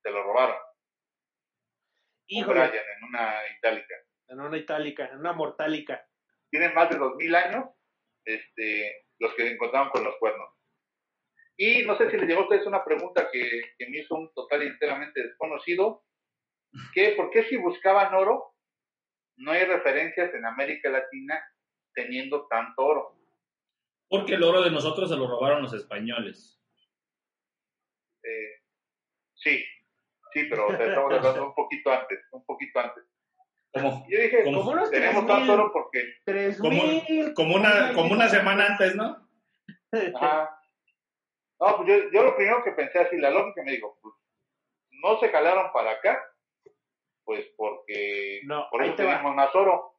se 0.02 0.10
lo 0.10 0.22
robaron. 0.22 0.56
Un 0.56 2.36
Híjole, 2.38 2.68
Brian 2.68 2.84
en 2.96 3.04
una 3.08 3.40
itálica. 3.56 3.94
en 4.28 4.40
una 4.40 4.56
itálica, 4.58 5.06
en 5.06 5.18
una 5.18 5.32
mortálica. 5.32 6.06
Tienen 6.50 6.74
más 6.74 6.88
de 6.90 6.96
dos 6.98 7.16
mil 7.16 7.34
años 7.34 7.64
este, 8.24 9.06
los 9.20 9.34
que 9.34 9.42
se 9.42 9.52
encontraron 9.52 9.90
con 9.90 10.02
los 10.02 10.16
cuernos. 10.18 10.48
Y 11.56 11.84
no 11.84 11.96
sé 11.96 12.10
si 12.10 12.16
les 12.16 12.26
llegó 12.26 12.40
a 12.40 12.44
ustedes 12.44 12.66
una 12.66 12.84
pregunta 12.84 13.28
que, 13.30 13.74
que 13.78 13.88
me 13.88 13.98
hizo 13.98 14.14
un 14.14 14.32
total 14.32 14.62
y 14.62 14.68
enteramente 14.68 15.22
desconocido, 15.22 16.04
que 16.94 17.12
¿por 17.12 17.30
qué 17.30 17.44
si 17.44 17.56
buscaban 17.56 18.14
oro 18.14 18.54
no 19.36 19.52
hay 19.52 19.64
referencias 19.64 20.32
en 20.34 20.44
América 20.46 20.88
Latina 20.90 21.42
teniendo 21.94 22.46
tanto 22.48 22.82
oro? 22.82 23.16
Porque 24.08 24.34
el 24.34 24.42
oro 24.42 24.62
de 24.62 24.70
nosotros 24.70 25.08
se 25.08 25.16
lo 25.16 25.28
robaron 25.28 25.62
los 25.62 25.72
españoles. 25.74 26.60
Eh, 28.22 28.62
sí, 29.34 29.64
sí, 30.32 30.46
pero 30.48 30.66
o 30.66 30.76
sea, 30.76 30.86
estamos 30.86 31.12
hablando 31.12 31.46
un 31.46 31.54
poquito 31.54 31.92
antes, 31.92 32.20
un 32.32 32.44
poquito 32.44 32.80
antes. 32.80 33.04
Como, 33.72 34.04
Yo 34.08 34.18
dije, 34.20 34.42
Como 34.44 34.58
Como 34.58 34.70
unos 34.72 34.90
tenemos 34.90 35.24
3.000, 35.24 35.26
tanto 35.28 35.52
oro 35.52 35.70
porque 35.72 36.02
tres 36.24 36.58
Como- 36.58 36.82
mil. 36.82 37.34
como, 37.34 37.54
una, 37.56 37.92
como 37.94 38.12
una 38.12 38.28
semana 38.28 38.66
antes, 38.66 38.96
¿no? 38.96 39.28
Ajá. 40.14 40.56
No, 41.60 41.76
pues 41.76 41.88
yo, 41.88 42.10
yo 42.12 42.22
lo 42.24 42.36
primero 42.36 42.64
que 42.64 42.72
pensé 42.72 42.98
así, 43.00 43.16
la 43.18 43.30
lógica 43.30 43.62
me 43.64 43.72
dijo, 43.72 43.98
pues 44.02 44.14
no 45.02 45.18
se 45.20 45.28
jalaron 45.28 45.70
para 45.72 45.92
acá, 45.92 46.18
pues 47.24 47.46
porque 47.56 48.40
No, 48.44 48.66
por 48.70 48.82
ahí 48.82 48.88
eso 48.88 48.96
te 48.96 49.04
va. 49.04 49.10
tenemos 49.12 49.34
más 49.36 49.54
oro. 49.54 49.94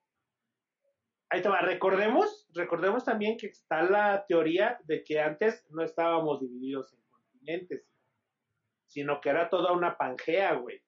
Ahí 1.30 1.42
te 1.42 1.48
va. 1.50 1.62
Recordemos, 1.62 2.50
recordemos 2.54 3.06
también 3.06 3.38
que 3.38 3.48
está 3.48 3.84
la 3.84 4.26
teoría 4.28 4.80
de 4.84 5.04
que 5.04 5.20
antes 5.22 5.66
no 5.70 5.84
estábamos 5.84 6.42
divididos 6.42 6.94
en 6.94 7.00
continentes, 7.10 7.88
sino 8.88 9.22
que 9.22 9.30
era 9.30 9.50
toda 9.50 9.72
una 9.72 9.98
pangea, 9.98 10.54
güey. 10.56 10.82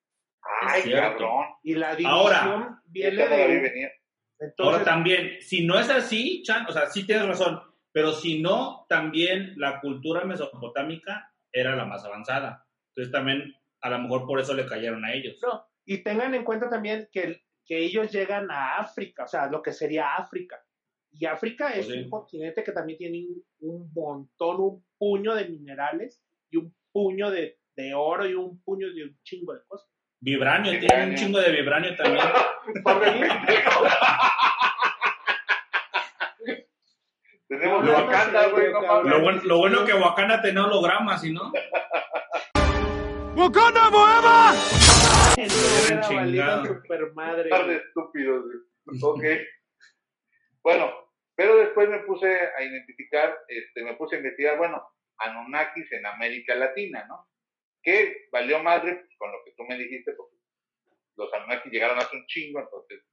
Ay, 0.61 0.91
cabrón. 0.91 1.45
Y 1.63 1.75
la 1.75 1.91
división 1.91 2.13
Ahora, 2.13 2.81
viene 2.85 3.27
de. 3.27 3.91
Entonces, 4.39 4.73
Ahora 4.73 4.83
también, 4.83 5.37
si 5.41 5.65
no 5.65 5.79
es 5.79 5.89
así, 5.89 6.41
Chan, 6.43 6.65
o 6.67 6.71
sea, 6.71 6.87
sí 6.87 7.05
tienes 7.05 7.25
razón, 7.27 7.61
pero 7.91 8.11
si 8.11 8.41
no, 8.41 8.85
también 8.89 9.53
la 9.57 9.79
cultura 9.79 10.25
mesopotámica 10.25 11.31
era 11.51 11.75
la 11.75 11.85
más 11.85 12.03
avanzada. 12.03 12.65
Entonces 12.89 13.11
también, 13.11 13.55
a 13.81 13.89
lo 13.89 13.99
mejor 13.99 14.25
por 14.25 14.39
eso 14.39 14.53
le 14.53 14.65
cayeron 14.65 15.05
a 15.05 15.13
ellos. 15.13 15.37
no. 15.41 15.65
Y 15.85 15.97
tengan 16.01 16.33
en 16.33 16.45
cuenta 16.45 16.69
también 16.69 17.09
que, 17.11 17.43
que 17.65 17.77
ellos 17.79 18.09
llegan 18.11 18.49
a 18.49 18.77
África, 18.77 19.25
o 19.25 19.27
sea, 19.27 19.47
lo 19.47 19.61
que 19.61 19.73
sería 19.73 20.15
África. 20.15 20.63
Y 21.11 21.25
África 21.25 21.69
es 21.73 21.85
Pues 21.85 21.97
sí. 21.97 22.03
un 22.03 22.09
continente 22.09 22.63
que 22.63 22.71
también 22.71 22.97
tiene 22.97 23.19
un, 23.27 23.43
un 23.59 23.91
montón, 23.93 24.61
un 24.61 24.85
puño 24.97 25.35
de 25.35 25.49
minerales 25.49 26.21
y 26.49 26.57
un 26.57 26.73
puño 26.91 27.29
de, 27.29 27.59
de 27.75 27.93
oro 27.93 28.25
y 28.25 28.33
un 28.33 28.61
puño 28.63 28.93
de 28.93 29.03
un 29.03 29.19
chingo 29.23 29.53
de 29.53 29.59
cosas. 29.67 29.89
Vibranio, 30.23 30.71
Vibranio. 30.71 30.87
tiene 30.87 31.03
un 31.09 31.15
chingo 31.15 31.39
de 31.39 31.51
vibranio 31.51 31.95
también. 31.97 32.25
Un. 32.65 32.81
Tenemos 37.49 37.85
Wakanda, 37.89 38.45
sé, 38.45 38.51
güey, 38.51 38.71
no. 38.71 39.03
Lo, 39.03 39.19
bueno, 39.21 39.41
lo 39.43 39.57
bueno 39.57 39.83
que 39.85 39.93
Wakanda 39.93 40.41
tenía 40.41 40.63
hologramas, 40.63 41.19
¿sí 41.21 41.33
no? 41.33 41.51
Era 45.35 46.01
chingado. 46.01 46.15
valida 46.15 46.65
super 46.65 47.13
madre. 47.13 47.49
par 47.49 47.67
de 47.67 47.75
estúpidos. 47.75 48.45
güey. 48.45 48.57
Ok. 49.01 49.23
bueno, 50.63 50.89
pero 51.35 51.57
después 51.57 51.89
me 51.89 51.99
puse 51.99 52.33
a 52.57 52.63
identificar, 52.63 53.37
este, 53.49 53.83
me 53.83 53.95
puse 53.95 54.15
a 54.15 54.19
investigar, 54.19 54.57
bueno, 54.57 54.81
Anunnakis 55.17 55.91
en 55.91 56.05
América 56.05 56.55
Latina, 56.55 57.03
¿no? 57.09 57.27
Que 57.83 58.27
valió 58.31 58.63
madre 58.63 58.95
pues, 58.95 59.17
con 59.17 59.31
lo 59.31 59.43
que 59.43 59.51
tú 59.51 59.63
me 59.63 59.77
dijiste, 59.77 60.13
porque 60.13 60.35
los 61.17 61.33
Anunnakis 61.33 61.71
llegaron 61.71 61.99
hace 61.99 62.15
un 62.15 62.25
chingo, 62.25 62.59
entonces 62.59 63.03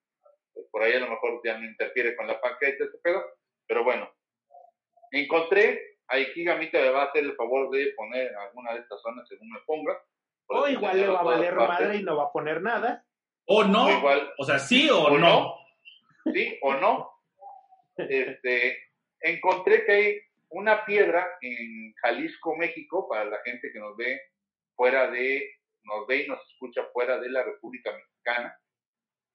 pues, 0.55 0.67
por 0.71 0.83
ahí 0.83 0.93
a 0.93 1.01
lo 1.01 1.11
mejor 1.11 1.41
ya 1.45 1.59
no 1.59 1.67
interfiere 1.67 2.17
con 2.17 2.27
la 2.27 2.41
panca 2.41 2.69
y 2.69 2.79
todo 2.79 2.89
ese 2.89 2.99
pedo, 2.99 3.25
pero 3.67 3.85
bueno, 3.85 4.11
encontré, 5.11 5.97
aquí 6.09 6.45
Gamita 6.45 6.81
me 6.81 6.91
va 6.91 7.03
a 7.03 7.07
hacer 7.07 7.25
el 7.25 7.37
favor 7.37 7.71
de 7.71 7.93
poner 7.97 8.29
en 8.29 8.37
alguna 8.37 8.75
de 8.75 8.81
estas 8.81 9.01
zonas 9.03 9.29
según 9.29 9.51
me 9.51 9.61
ponga. 9.67 10.01
O 10.47 10.67
igual 10.67 11.01
le 11.01 11.07
va 11.07 11.21
a 11.21 11.25
valer 11.25 11.55
madre 11.55 11.97
y 11.97 12.03
no 12.03 12.17
va 12.17 12.25
a 12.25 12.33
poner 12.33 12.61
nada. 12.61 13.05
O 13.47 13.65
no, 13.65 13.87
O 13.87 13.91
igual, 13.91 14.33
o 14.39 14.45
sea, 14.45 14.59
sí 14.59 14.89
o, 14.91 15.05
o 15.05 15.19
no. 15.19 15.19
no. 15.19 16.33
¿sí 16.33 16.59
o 16.63 16.75
no? 16.75 17.11
Este, 17.97 18.79
encontré 19.21 19.85
que 19.85 19.93
hay 19.93 20.21
una 20.49 20.85
piedra 20.85 21.39
en 21.41 21.93
Jalisco, 21.95 22.57
México, 22.57 23.09
para 23.09 23.25
la 23.25 23.39
gente 23.45 23.71
que 23.73 23.79
nos 23.79 23.97
ve 23.97 24.21
fuera 24.81 25.11
de, 25.11 25.47
nos 25.83 26.07
ve 26.07 26.25
y 26.25 26.27
nos 26.27 26.41
escucha 26.53 26.83
fuera 26.95 27.19
de 27.19 27.29
la 27.29 27.43
República 27.43 27.93
Mexicana. 27.93 28.59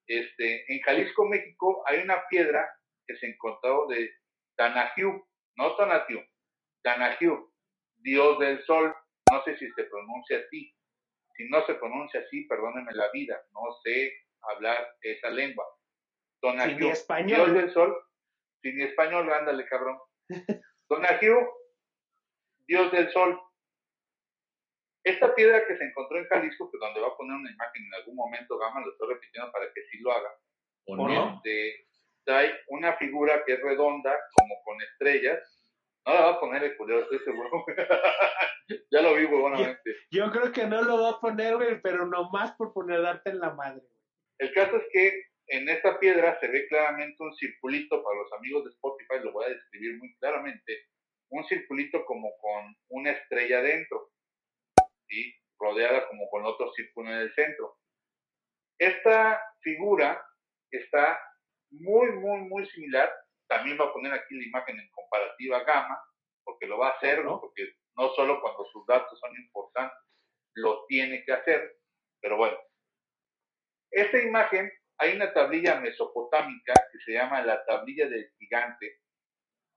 Este, 0.08 0.74
en 0.74 0.82
Jalisco, 0.82 1.24
México, 1.28 1.84
hay 1.86 2.00
una 2.00 2.28
piedra 2.30 2.68
que 3.06 3.16
se 3.18 3.28
encontró 3.28 3.86
de 3.86 4.12
Tanahiu, 4.56 5.24
no 5.58 5.76
Tonatiuh, 5.76 6.24
Tanahiu, 6.82 7.54
dios 7.98 8.40
del 8.40 8.66
sol. 8.66 8.96
No 9.32 9.44
sé 9.44 9.56
si 9.60 9.70
se 9.74 9.84
pronuncia 9.84 10.40
así. 10.40 10.74
Si 11.38 11.48
no 11.50 11.64
se 11.68 11.76
pronuncia 11.76 12.22
así, 12.22 12.46
perdónenme 12.46 12.94
la 12.94 13.12
vida, 13.12 13.40
no 13.54 13.72
sé 13.84 14.14
hablar 14.42 14.96
esa 15.02 15.30
lengua. 15.30 15.64
Sin 16.42 16.50
Tonatiuh, 16.58 16.92
ni 17.24 17.34
Dios 17.34 17.54
del 17.54 17.72
Sol, 17.72 17.96
sin 18.64 18.82
español, 18.82 19.32
ándale, 19.32 19.64
cabrón. 19.68 20.00
Donagiu, 20.90 21.36
Dios 22.66 22.92
del 22.92 23.12
Sol. 23.12 23.40
Esta 25.06 25.36
piedra 25.36 25.66
que 25.68 25.78
se 25.78 25.84
encontró 25.84 26.18
en 26.18 26.26
Jalisco, 26.26 26.72
que 26.72 26.80
donde 26.80 27.00
va 27.00 27.10
a 27.10 27.16
poner 27.16 27.38
una 27.38 27.52
imagen 27.52 27.86
en 27.86 27.94
algún 27.94 28.16
momento, 28.16 28.58
Gama, 28.58 28.82
lo 28.82 28.92
estoy 28.92 29.14
repitiendo 29.14 29.52
para 29.52 29.72
que 29.72 29.84
sí 29.92 30.00
lo 30.00 30.12
haga. 30.12 30.30
O 30.88 30.94
¿O 30.94 31.08
no. 31.08 31.42
trae 32.24 32.52
una 32.70 32.94
figura 32.98 33.44
que 33.46 33.54
es 33.54 33.62
redonda, 33.62 34.18
como 34.34 34.64
con 34.64 34.82
estrellas. 34.82 35.40
No 36.08 36.14
la 36.16 36.22
va 36.22 36.30
a 36.32 36.40
poner 36.40 36.64
el 36.64 36.76
culero, 36.76 37.02
estoy 37.02 37.20
seguro. 37.20 37.50
ya 38.92 39.02
lo 39.04 39.14
vi, 39.14 39.26
huevonamente. 39.26 39.96
Yo 40.10 40.32
creo 40.32 40.52
que 40.52 40.66
no 40.66 40.82
lo 40.82 41.00
va 41.00 41.10
a 41.12 41.20
poner, 41.20 41.56
güey, 41.56 41.80
pero 41.82 42.08
nomás 42.08 42.56
por 42.56 42.74
poner 42.74 43.04
darte 43.04 43.30
en 43.30 43.40
la 43.40 43.54
madre. 43.54 43.84
El 44.40 44.52
caso 44.54 44.78
es 44.78 44.84
que 44.92 45.24
en 45.48 45.70
esta 45.70 46.00
piedra 46.00 46.40
se 46.40 46.48
ve 46.48 46.68
claramente 46.68 47.16
un 47.20 47.34
circulito, 47.36 48.04
para 48.04 48.18
los 48.18 48.34
amigos 48.34 48.64
de 48.66 48.72
Spotify 48.72 49.24
lo 49.24 49.34
voy 49.34 49.46
a 49.46 49.50
describir 49.50 50.00
muy 50.00 50.16
claramente, 50.16 50.88
un 51.30 51.44
circulito 51.46 52.04
como 52.06 52.36
con 52.40 52.76
una 52.90 53.12
estrella 53.12 53.62
dentro, 53.62 54.10
¿sí? 55.08 55.34
rodeada 55.60 56.08
como 56.08 56.30
con 56.30 56.46
otro 56.46 56.72
círculo 56.74 57.10
en 57.10 57.18
el 57.20 57.34
centro. 57.34 57.78
Esta 58.78 59.42
figura 59.62 60.22
está 60.72 61.20
muy, 61.72 62.12
muy, 62.12 62.40
muy 62.42 62.66
similar. 62.68 63.12
También 63.48 63.80
va 63.80 63.86
a 63.86 63.94
poner 63.94 64.12
aquí 64.14 64.36
la 64.36 64.46
imagen 64.46 64.80
en 64.80 64.90
comparativa 64.92 65.64
gamma, 65.64 65.98
porque 66.44 66.68
lo 66.68 66.78
va 66.78 66.90
a 66.90 66.98
hacer, 66.98 67.24
¿No? 67.24 67.40
porque 67.40 67.74
no 67.96 68.14
solo 68.16 68.42
cuando 68.42 68.66
sus 68.66 68.86
datos 68.86 69.18
son 69.20 69.36
importantes, 69.38 69.98
lo 70.56 70.86
tiene 70.88 71.24
que 71.24 71.32
hacer. 71.34 71.78
Pero 72.22 72.38
bueno, 72.38 72.58
esta 73.92 74.22
imagen, 74.22 74.72
hay 74.98 75.16
una 75.16 75.34
tablilla 75.34 75.80
mesopotámica 75.80 76.74
que 76.92 77.00
se 77.06 77.14
llama 77.14 77.42
la 77.42 77.64
tablilla 77.66 78.08
del 78.08 78.30
gigante, 78.38 79.00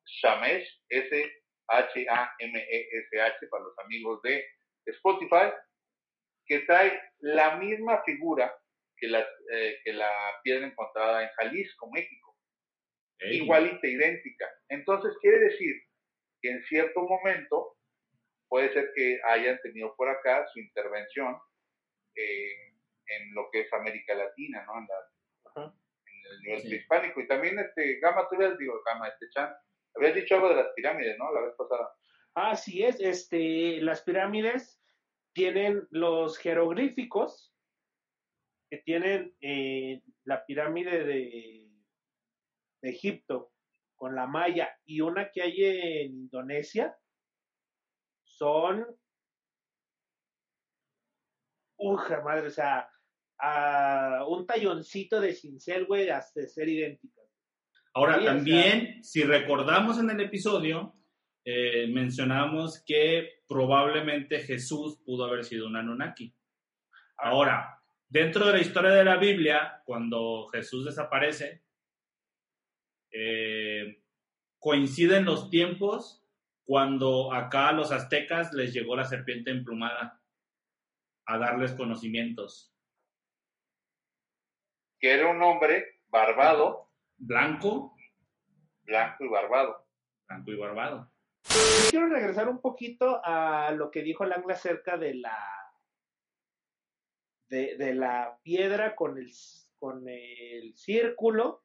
Shamesh, 0.06 0.82
S-H-A-M-E-S-H, 0.88 1.36
para 3.48 3.64
los 3.64 3.78
amigos 3.78 4.22
de 4.22 4.44
Spotify, 4.92 5.52
que 6.46 6.60
trae 6.60 7.00
la 7.20 7.56
misma 7.56 8.02
figura 8.04 8.54
que 8.96 9.06
la, 9.08 9.20
eh, 9.52 9.78
que 9.84 9.92
la 9.92 10.10
piedra 10.42 10.66
encontrada 10.66 11.22
en 11.22 11.28
Jalisco, 11.36 11.90
México, 11.90 12.36
igualita, 13.20 13.86
idéntica. 13.86 14.46
Entonces 14.68 15.12
quiere 15.20 15.38
decir 15.40 15.74
que 16.40 16.50
en 16.50 16.62
cierto 16.64 17.02
momento 17.02 17.76
puede 18.48 18.72
ser 18.72 18.92
que 18.94 19.20
hayan 19.24 19.58
tenido 19.60 19.94
por 19.96 20.08
acá 20.08 20.46
su 20.52 20.60
intervención 20.60 21.36
eh, 22.14 22.72
en 23.06 23.34
lo 23.34 23.48
que 23.50 23.60
es 23.60 23.72
América 23.72 24.14
Latina, 24.14 24.64
¿no? 24.66 24.78
En, 24.78 24.86
la- 24.86 25.64
en 25.66 26.32
el 26.32 26.40
nivel 26.42 26.60
Sí. 26.62 26.68
prehispánico. 26.68 27.20
Y 27.20 27.26
también, 27.28 27.58
este, 27.58 27.98
Gama, 28.00 28.28
tú 28.28 28.36
habías, 28.36 28.58
digo, 28.58 28.80
Gama, 28.84 29.08
este 29.08 29.28
Chan, 29.30 29.54
habías 29.96 30.14
dicho 30.14 30.34
algo 30.34 30.48
de 30.50 30.56
las 30.56 30.68
pirámides, 30.74 31.16
¿no? 31.18 31.32
La 31.32 31.40
vez 31.42 31.54
pasada. 31.56 31.90
Así 32.34 32.84
es, 32.84 33.00
este, 33.00 33.80
las 33.80 34.02
pirámides 34.02 34.77
tienen 35.38 35.86
los 35.90 36.36
jeroglíficos 36.38 37.54
que 38.70 38.78
tienen 38.78 39.34
eh, 39.40 40.02
la 40.24 40.44
pirámide 40.44 41.04
de 41.04 41.68
de 42.82 42.90
Egipto 42.90 43.52
con 43.96 44.14
la 44.14 44.26
maya 44.26 44.68
y 44.84 45.00
una 45.00 45.30
que 45.30 45.42
hay 45.42 45.64
en 45.64 46.12
Indonesia 46.12 46.96
son 48.24 48.86
Uja, 51.80 52.20
madre, 52.22 52.48
o 52.48 52.50
sea, 52.50 52.90
a 53.38 54.24
un 54.26 54.44
talloncito 54.46 55.20
de 55.20 55.32
cincel, 55.32 55.86
güey, 55.86 56.10
hasta 56.10 56.44
ser 56.48 56.68
idénticas. 56.68 57.24
Ahora, 57.94 58.18
Sí, 58.18 58.22
o 58.22 58.24
también, 58.24 59.04
si 59.04 59.22
recordamos 59.22 59.96
en 60.00 60.10
el 60.10 60.20
episodio, 60.20 60.97
eh, 61.50 61.86
mencionamos 61.86 62.84
que 62.84 63.40
probablemente 63.48 64.40
Jesús 64.40 65.00
pudo 65.02 65.24
haber 65.24 65.46
sido 65.46 65.66
un 65.66 65.76
Anunnaki. 65.76 66.34
Ahora, 67.16 67.82
dentro 68.06 68.46
de 68.46 68.52
la 68.52 68.58
historia 68.60 68.90
de 68.90 69.02
la 69.02 69.16
Biblia, 69.16 69.80
cuando 69.86 70.46
Jesús 70.48 70.84
desaparece, 70.84 71.62
eh, 73.10 74.02
coinciden 74.58 75.24
los 75.24 75.48
tiempos 75.48 76.22
cuando 76.66 77.32
acá 77.32 77.70
a 77.70 77.72
los 77.72 77.92
aztecas 77.92 78.52
les 78.52 78.74
llegó 78.74 78.94
la 78.94 79.06
serpiente 79.06 79.50
emplumada 79.50 80.20
a 81.24 81.38
darles 81.38 81.72
conocimientos. 81.72 82.74
Que 85.00 85.14
era 85.14 85.30
un 85.30 85.42
hombre 85.42 86.02
barbado, 86.08 86.90
Blanco, 87.16 87.96
blanco 88.82 89.24
y 89.24 89.28
barbado. 89.28 89.88
blanco 90.28 90.52
y 90.52 90.56
barbado. 90.56 91.10
Yo 91.54 91.90
quiero 91.90 92.08
regresar 92.08 92.48
un 92.48 92.60
poquito 92.60 93.20
a 93.24 93.70
lo 93.72 93.90
que 93.90 94.02
dijo 94.02 94.24
Langla 94.24 94.54
acerca 94.54 94.96
de 94.96 95.14
la 95.14 95.36
de, 97.48 97.76
de 97.76 97.94
la 97.94 98.38
piedra 98.42 98.94
con 98.94 99.16
el 99.18 99.30
con 99.78 100.06
el 100.08 100.76
círculo, 100.76 101.64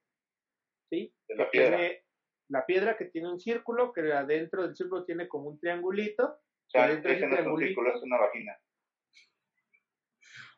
¿sí? 0.90 1.14
De 1.28 1.36
la 1.36 1.46
Que 1.46 1.50
piedra. 1.52 1.78
tiene- 1.78 2.06
la 2.50 2.66
piedra 2.66 2.96
que 2.98 3.06
tiene 3.06 3.32
un 3.32 3.40
círculo, 3.40 3.92
que 3.94 4.02
adentro 4.14 4.62
del 4.64 4.76
círculo 4.76 5.04
tiene 5.06 5.28
como 5.28 5.48
un 5.50 5.60
triangulito. 5.60 6.26
O 6.26 6.70
sea, 6.70 6.84
Adentro 6.84 7.12
ese 7.12 7.26
no 7.28 7.36
es 7.38 7.48
un 7.48 7.58
círculo, 7.58 7.96
es 7.96 8.02
una 8.04 8.18
vagina. 8.20 8.58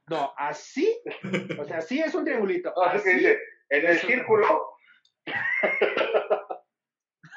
No, 0.07 0.33
así, 0.37 1.01
o 1.57 1.63
sea, 1.65 1.81
sí 1.81 1.99
es 2.01 2.13
un 2.13 2.25
triangulito. 2.25 2.73
No, 2.75 2.81
así 2.83 3.03
que 3.03 3.09
así- 3.11 3.19
dice, 3.19 3.39
en 3.69 3.85
el 3.85 3.97
círculo. 3.99 4.75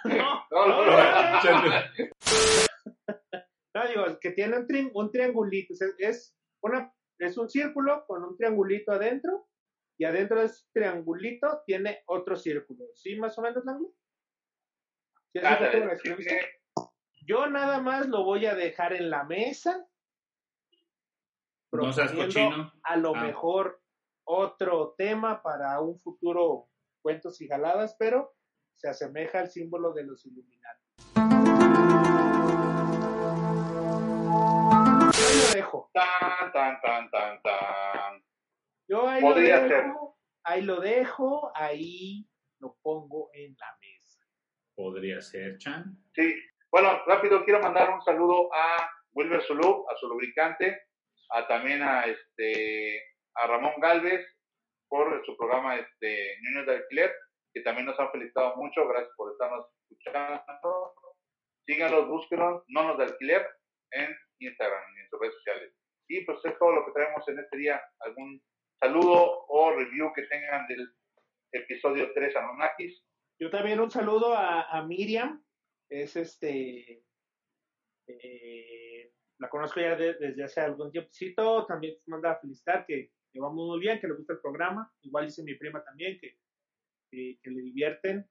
No, 0.04 0.44
No, 0.50 0.66
no, 0.66 0.86
no. 0.86 0.96
No, 3.74 3.88
digo, 3.88 4.18
que 4.20 4.30
tiene 4.32 4.56
un, 4.58 4.66
tri- 4.66 4.90
un 4.92 5.10
triangulito, 5.12 5.74
sea, 5.74 5.88
es, 5.98 6.34
una, 6.62 6.92
es 7.18 7.36
un 7.36 7.48
círculo 7.48 8.04
con 8.06 8.24
un 8.24 8.36
triangulito 8.36 8.92
adentro, 8.92 9.46
y 9.98 10.04
adentro 10.04 10.40
de 10.40 10.46
ese 10.46 10.64
triangulito 10.72 11.62
tiene 11.66 12.02
otro 12.06 12.36
círculo. 12.36 12.84
¿Sí, 12.94 13.16
más 13.16 13.38
o 13.38 13.42
menos, 13.42 13.64
Lango? 13.64 13.92
¿Sí, 15.32 15.38
así 15.40 15.40
fue 15.40 15.48
Ándale, 15.48 15.72
como 15.72 15.86
lo 15.86 15.92
escribiste? 15.92 16.50
Yo 17.26 17.46
nada 17.48 17.80
más 17.80 18.08
lo 18.08 18.24
voy 18.24 18.46
a 18.46 18.54
dejar 18.54 18.94
en 18.94 19.10
la 19.10 19.24
mesa. 19.24 19.86
No 21.72 21.92
seas 21.92 22.12
cochino. 22.12 22.72
A 22.84 22.96
lo 22.96 23.14
Ah. 23.14 23.22
mejor 23.24 23.82
otro 24.24 24.94
tema 24.96 25.42
para 25.42 25.80
un 25.80 26.00
futuro 26.00 26.68
cuentos 27.02 27.40
y 27.42 27.48
jaladas, 27.48 27.94
pero 27.98 28.34
se 28.78 28.88
asemeja 28.88 29.40
al 29.40 29.50
símbolo 29.50 29.92
de 29.92 30.04
los 30.04 30.24
Illuminati. 30.24 30.84
Yo 35.12 35.26
ahí 35.26 35.36
lo 35.36 35.54
dejo. 35.54 35.90
Tan, 35.92 36.52
tan, 36.52 36.80
tan, 36.80 37.10
tan, 37.10 37.42
tan. 37.42 38.24
Yo 38.88 39.08
ahí 39.08 39.20
Podría 39.20 39.60
lo 39.62 39.68
ser. 39.68 39.84
dejo. 39.84 40.18
Ahí 40.44 40.62
lo 40.62 40.80
dejo. 40.80 41.52
Ahí 41.56 42.28
lo 42.60 42.76
pongo 42.82 43.30
en 43.32 43.56
la 43.58 43.76
mesa. 43.80 44.20
Podría 44.76 45.20
ser, 45.20 45.58
Chan. 45.58 45.96
Sí. 46.14 46.34
Bueno, 46.70 47.02
rápido 47.06 47.44
quiero 47.44 47.60
mandar 47.60 47.90
un 47.90 48.02
saludo 48.02 48.48
a 48.54 48.88
Wilber 49.12 49.42
Zulú, 49.42 49.86
a 49.90 49.96
su 49.96 50.06
lubricante, 50.06 50.82
a 51.30 51.48
también 51.48 51.82
a 51.82 52.02
este 52.02 53.02
a 53.34 53.46
Ramón 53.46 53.72
Galvez 53.80 54.24
por 54.88 55.24
su 55.24 55.36
programa 55.36 55.76
este 55.76 56.36
Niños 56.42 56.66
de 56.66 56.76
Alquiler, 56.76 57.12
que 57.54 57.60
también 57.62 57.86
nos 57.86 57.98
han 57.98 58.10
felicitado 58.10 58.56
mucho, 58.56 58.86
gracias 58.88 59.12
por 59.16 59.32
estarnos 59.32 59.66
escuchando. 59.90 60.94
Síganlos, 61.66 62.08
búsquenlos, 62.08 62.62
no 62.68 62.82
nos 62.84 62.98
de 62.98 63.04
alquiler 63.04 63.46
en 63.92 64.14
Instagram 64.40 64.82
en 64.98 65.08
sus 65.10 65.20
redes 65.20 65.34
sociales. 65.34 65.74
Y 66.08 66.24
pues 66.24 66.38
es 66.44 66.58
todo 66.58 66.72
lo 66.72 66.86
que 66.86 66.92
traemos 66.92 67.26
en 67.28 67.38
este 67.38 67.56
día. 67.58 67.82
¿Algún 68.00 68.42
saludo 68.80 69.44
o 69.48 69.72
review 69.72 70.12
que 70.14 70.22
tengan 70.22 70.66
del 70.68 70.90
episodio 71.52 72.10
3 72.14 72.36
Anunnakis? 72.36 73.04
Yo 73.40 73.50
también 73.50 73.80
un 73.80 73.90
saludo 73.90 74.34
a, 74.34 74.82
Miriam. 74.86 75.44
Es 75.90 76.16
este. 76.16 77.02
eh, 78.06 79.12
la 79.38 79.48
conozco 79.48 79.80
ya 79.80 79.94
de- 79.96 80.14
desde 80.14 80.44
hace 80.44 80.60
algún 80.60 80.90
tiempecito. 80.90 81.66
También 81.66 81.96
manda 82.06 82.32
a 82.32 82.40
felicitar 82.40 82.84
que, 82.86 83.12
que 83.32 83.40
vamos 83.40 83.66
muy 83.66 83.78
bien, 83.80 84.00
que 84.00 84.08
le 84.08 84.14
gusta 84.14 84.32
el 84.32 84.40
programa. 84.40 84.90
Igual 85.02 85.26
dice 85.26 85.42
mi 85.42 85.54
prima 85.54 85.84
también 85.84 86.18
que, 86.20 86.36
que, 87.10 87.38
que 87.42 87.50
le 87.50 87.62
divierten. 87.62 88.28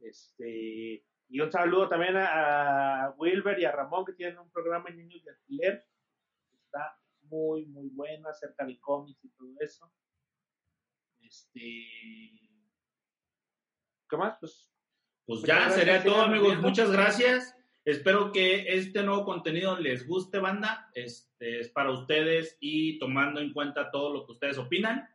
Este. 0.00 1.04
Y 1.28 1.40
un 1.40 1.52
saludo 1.52 1.88
también 1.88 2.16
a, 2.16 3.04
a 3.04 3.10
Wilber 3.12 3.58
y 3.60 3.64
a 3.64 3.72
Ramón 3.72 4.04
que 4.04 4.14
tienen 4.14 4.38
un 4.38 4.50
programa 4.50 4.88
en 4.90 4.96
Niños 4.96 5.22
de 5.24 5.30
Alquiler. 5.30 5.86
Está 6.52 6.98
muy, 7.22 7.66
muy 7.66 7.88
bueno 7.90 8.28
acerca 8.28 8.64
de 8.64 8.78
cómics 8.80 9.24
y 9.24 9.30
todo 9.30 9.54
eso. 9.60 9.92
Este. 11.20 11.60
¿Qué 14.08 14.16
más? 14.16 14.36
Pues 14.40 14.72
Pues 15.26 15.42
ya 15.42 15.70
sería 15.70 16.02
todo, 16.02 16.22
amigos. 16.22 16.48
viendo. 16.48 16.68
Muchas 16.68 16.90
gracias. 16.90 17.56
Espero 17.84 18.32
que 18.32 18.74
este 18.74 19.02
nuevo 19.02 19.24
contenido 19.24 19.78
les 19.78 20.06
guste, 20.06 20.38
banda. 20.38 20.90
Este 20.94 21.60
es 21.60 21.70
para 21.70 21.92
ustedes 21.92 22.56
y 22.60 22.98
tomando 22.98 23.40
en 23.40 23.52
cuenta 23.52 23.90
todo 23.90 24.12
lo 24.12 24.26
que 24.26 24.32
ustedes 24.32 24.58
opinan. 24.58 25.08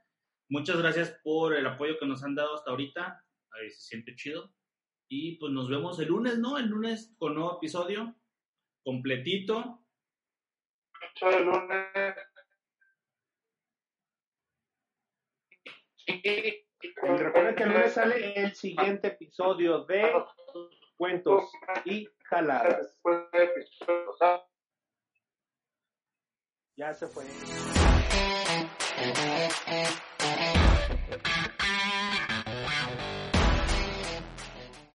Muchas 0.49 0.77
gracias 0.77 1.19
por 1.23 1.55
el 1.55 1.65
apoyo 1.65 1.97
que 1.99 2.05
nos 2.05 2.23
han 2.23 2.35
dado 2.35 2.55
hasta 2.55 2.71
ahorita. 2.71 3.23
Ahí 3.51 3.69
se 3.71 3.81
siente 3.81 4.15
chido. 4.15 4.53
Y 5.09 5.37
pues 5.37 5.51
nos 5.51 5.69
vemos 5.69 5.99
el 5.99 6.07
lunes, 6.07 6.37
¿no? 6.37 6.57
El 6.57 6.67
lunes 6.67 7.15
con 7.17 7.35
nuevo 7.35 7.57
episodio 7.57 8.15
completito. 8.83 9.83
Mucho 11.01 11.29
el 11.37 11.45
lunes. 11.45 12.15
Y 16.07 16.65
recuerden 16.93 17.55
que 17.55 17.63
el 17.63 17.69
lunes 17.69 17.93
sale 17.93 18.33
el 18.35 18.53
siguiente 18.53 19.07
episodio 19.07 19.85
de 19.85 20.11
Cuentos 20.97 21.51
y 21.85 22.07
Jaladas. 22.29 22.99
Ya 26.77 26.93
se 26.93 27.07
fue. 27.07 27.25